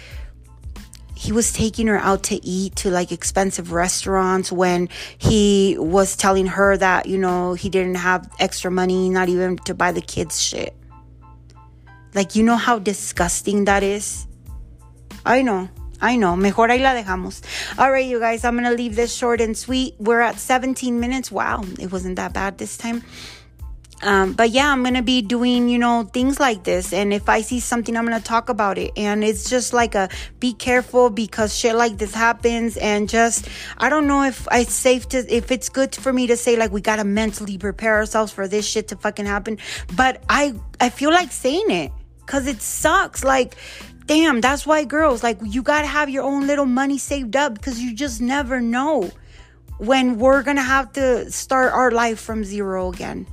he 1.18 1.32
was 1.32 1.52
taking 1.52 1.88
her 1.88 1.98
out 1.98 2.22
to 2.24 2.46
eat 2.46 2.76
to 2.76 2.92
like 2.92 3.12
expensive 3.12 3.72
restaurants 3.72 4.52
when 4.52 4.88
he 5.18 5.76
was 5.80 6.16
telling 6.16 6.46
her 6.46 6.78
that, 6.78 7.08
you 7.08 7.18
know, 7.18 7.56
he 7.56 7.70
didn't 7.70 7.96
have 7.96 8.30
extra 8.40 8.70
money, 8.70 9.10
not 9.10 9.28
even 9.28 9.58
to 9.58 9.74
buy 9.74 9.92
the 9.92 10.02
kids 10.02 10.40
shit. 10.40 10.76
Like, 12.14 12.36
you 12.36 12.44
know 12.44 12.56
how 12.56 12.78
disgusting 12.78 13.66
that 13.66 13.82
is? 13.82 14.28
I 15.26 15.42
know. 15.42 15.70
I 16.00 16.18
know. 16.18 16.36
Mejor 16.36 16.68
ahí 16.68 16.80
la 16.80 16.94
dejamos. 16.94 17.42
All 17.80 17.92
right, 17.92 18.06
you 18.06 18.20
guys, 18.20 18.46
I'm 18.46 18.56
going 18.56 18.70
to 18.70 18.78
leave 18.78 18.96
this 18.96 19.12
short 19.12 19.42
and 19.42 19.58
sweet. 19.58 19.96
We're 19.98 20.22
at 20.22 20.38
17 20.40 21.00
minutes. 21.00 21.32
Wow, 21.32 21.64
it 21.80 21.92
wasn't 21.92 22.18
that 22.18 22.34
bad 22.34 22.60
this 22.60 22.78
time. 22.78 23.04
Um, 24.04 24.34
but 24.34 24.52
yeah, 24.52 24.72
I'm 24.72 24.84
gonna 24.84 25.02
be 25.02 25.22
doing, 25.22 25.70
you 25.70 25.80
know, 25.80 26.04
things 26.04 26.40
like 26.40 26.64
this. 26.64 26.94
And 26.94 27.12
if 27.12 27.30
I 27.30 27.42
see 27.42 27.60
something, 27.60 27.98
I'm 27.98 28.06
gonna 28.06 28.20
talk 28.20 28.50
about 28.50 28.78
it. 28.78 28.92
And 28.96 29.24
it's 29.24 29.50
just 29.50 29.74
like 29.74 29.96
a 29.96 30.10
be 30.40 30.54
careful 30.54 31.10
because 31.10 31.56
shit 31.56 31.76
like 31.76 31.98
this 31.98 32.14
happens. 32.14 32.78
And 32.78 33.10
just, 33.10 33.48
I 33.78 33.90
don't 33.90 34.08
know 34.08 34.24
if 34.24 34.48
it's 34.52 34.74
safe 34.74 35.10
to, 35.10 35.18
if 35.34 35.52
it's 35.52 35.70
good 35.70 35.96
for 35.96 36.14
me 36.14 36.28
to 36.28 36.38
say 36.38 36.56
like 36.58 36.72
we 36.72 36.82
gotta 36.82 37.04
mentally 37.04 37.58
prepare 37.58 37.96
ourselves 37.96 38.32
for 38.32 38.48
this 38.48 38.68
shit 38.68 38.90
to 38.90 38.98
fucking 38.98 39.26
happen. 39.26 39.58
But 39.96 40.24
I, 40.30 40.54
I 40.80 40.90
feel 40.90 41.10
like 41.10 41.32
saying 41.32 41.72
it 41.72 41.92
because 42.20 42.46
it 42.46 42.62
sucks. 42.62 43.24
Like, 43.24 43.56
damn, 44.06 44.42
that's 44.42 44.68
why 44.68 44.84
girls, 44.84 45.24
like, 45.24 45.40
you 45.44 45.64
gotta 45.64 45.88
have 45.88 46.10
your 46.10 46.24
own 46.24 46.46
little 46.46 46.66
money 46.66 47.00
saved 47.00 47.36
up 47.36 47.56
because 47.56 47.80
you 47.80 47.96
just 47.96 48.22
never 48.22 48.62
know 48.62 49.10
when 49.80 50.20
we're 50.20 50.44
gonna 50.44 50.62
have 50.62 50.94
to 50.94 51.32
start 51.32 51.74
our 51.74 51.90
life 51.90 52.20
from 52.20 52.44
zero 52.44 52.92
again. 52.92 53.26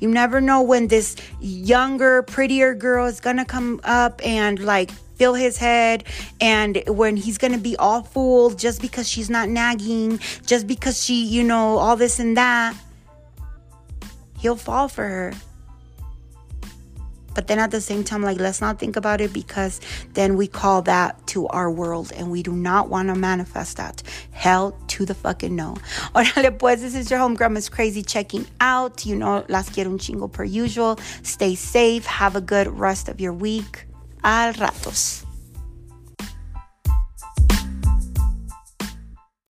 You 0.00 0.08
never 0.08 0.40
know 0.40 0.62
when 0.62 0.88
this 0.88 1.16
younger, 1.40 2.22
prettier 2.22 2.74
girl 2.74 3.06
is 3.06 3.20
gonna 3.20 3.44
come 3.44 3.80
up 3.84 4.20
and 4.24 4.58
like 4.58 4.90
fill 5.16 5.34
his 5.34 5.58
head 5.58 6.04
and 6.40 6.82
when 6.86 7.16
he's 7.16 7.36
gonna 7.36 7.58
be 7.58 7.76
all 7.76 8.02
fooled 8.02 8.58
just 8.58 8.80
because 8.80 9.06
she's 9.08 9.28
not 9.28 9.48
nagging, 9.48 10.18
just 10.46 10.66
because 10.66 11.04
she, 11.04 11.24
you 11.26 11.44
know, 11.44 11.76
all 11.76 11.96
this 11.96 12.18
and 12.18 12.36
that. 12.36 12.74
He'll 14.38 14.56
fall 14.56 14.88
for 14.88 15.06
her. 15.06 15.34
But 17.40 17.46
then 17.46 17.58
at 17.58 17.70
the 17.70 17.80
same 17.80 18.04
time, 18.04 18.22
like, 18.22 18.38
let's 18.38 18.60
not 18.60 18.78
think 18.78 18.96
about 18.96 19.22
it 19.22 19.32
because 19.32 19.80
then 20.12 20.36
we 20.36 20.46
call 20.46 20.82
that 20.82 21.26
to 21.28 21.46
our 21.46 21.70
world 21.70 22.12
and 22.14 22.30
we 22.30 22.42
do 22.42 22.52
not 22.52 22.90
want 22.90 23.08
to 23.08 23.14
manifest 23.14 23.78
that. 23.78 24.02
Hell 24.30 24.76
to 24.88 25.06
the 25.06 25.14
fucking 25.14 25.56
no. 25.56 25.72
Órale, 26.14 26.58
pues, 26.58 26.82
this 26.82 26.94
is 26.94 27.10
your 27.10 27.18
home 27.18 27.34
grandma's 27.34 27.70
crazy 27.70 28.02
checking 28.02 28.46
out. 28.60 29.06
You 29.06 29.16
know, 29.16 29.42
las 29.48 29.70
quiero 29.70 29.90
un 29.90 29.96
chingo 29.96 30.30
per 30.30 30.44
usual. 30.44 31.00
Stay 31.22 31.54
safe. 31.54 32.04
Have 32.04 32.36
a 32.36 32.42
good 32.42 32.66
rest 32.66 33.08
of 33.08 33.22
your 33.22 33.32
week. 33.32 33.86
Al 34.22 34.52
ratos. 34.52 35.24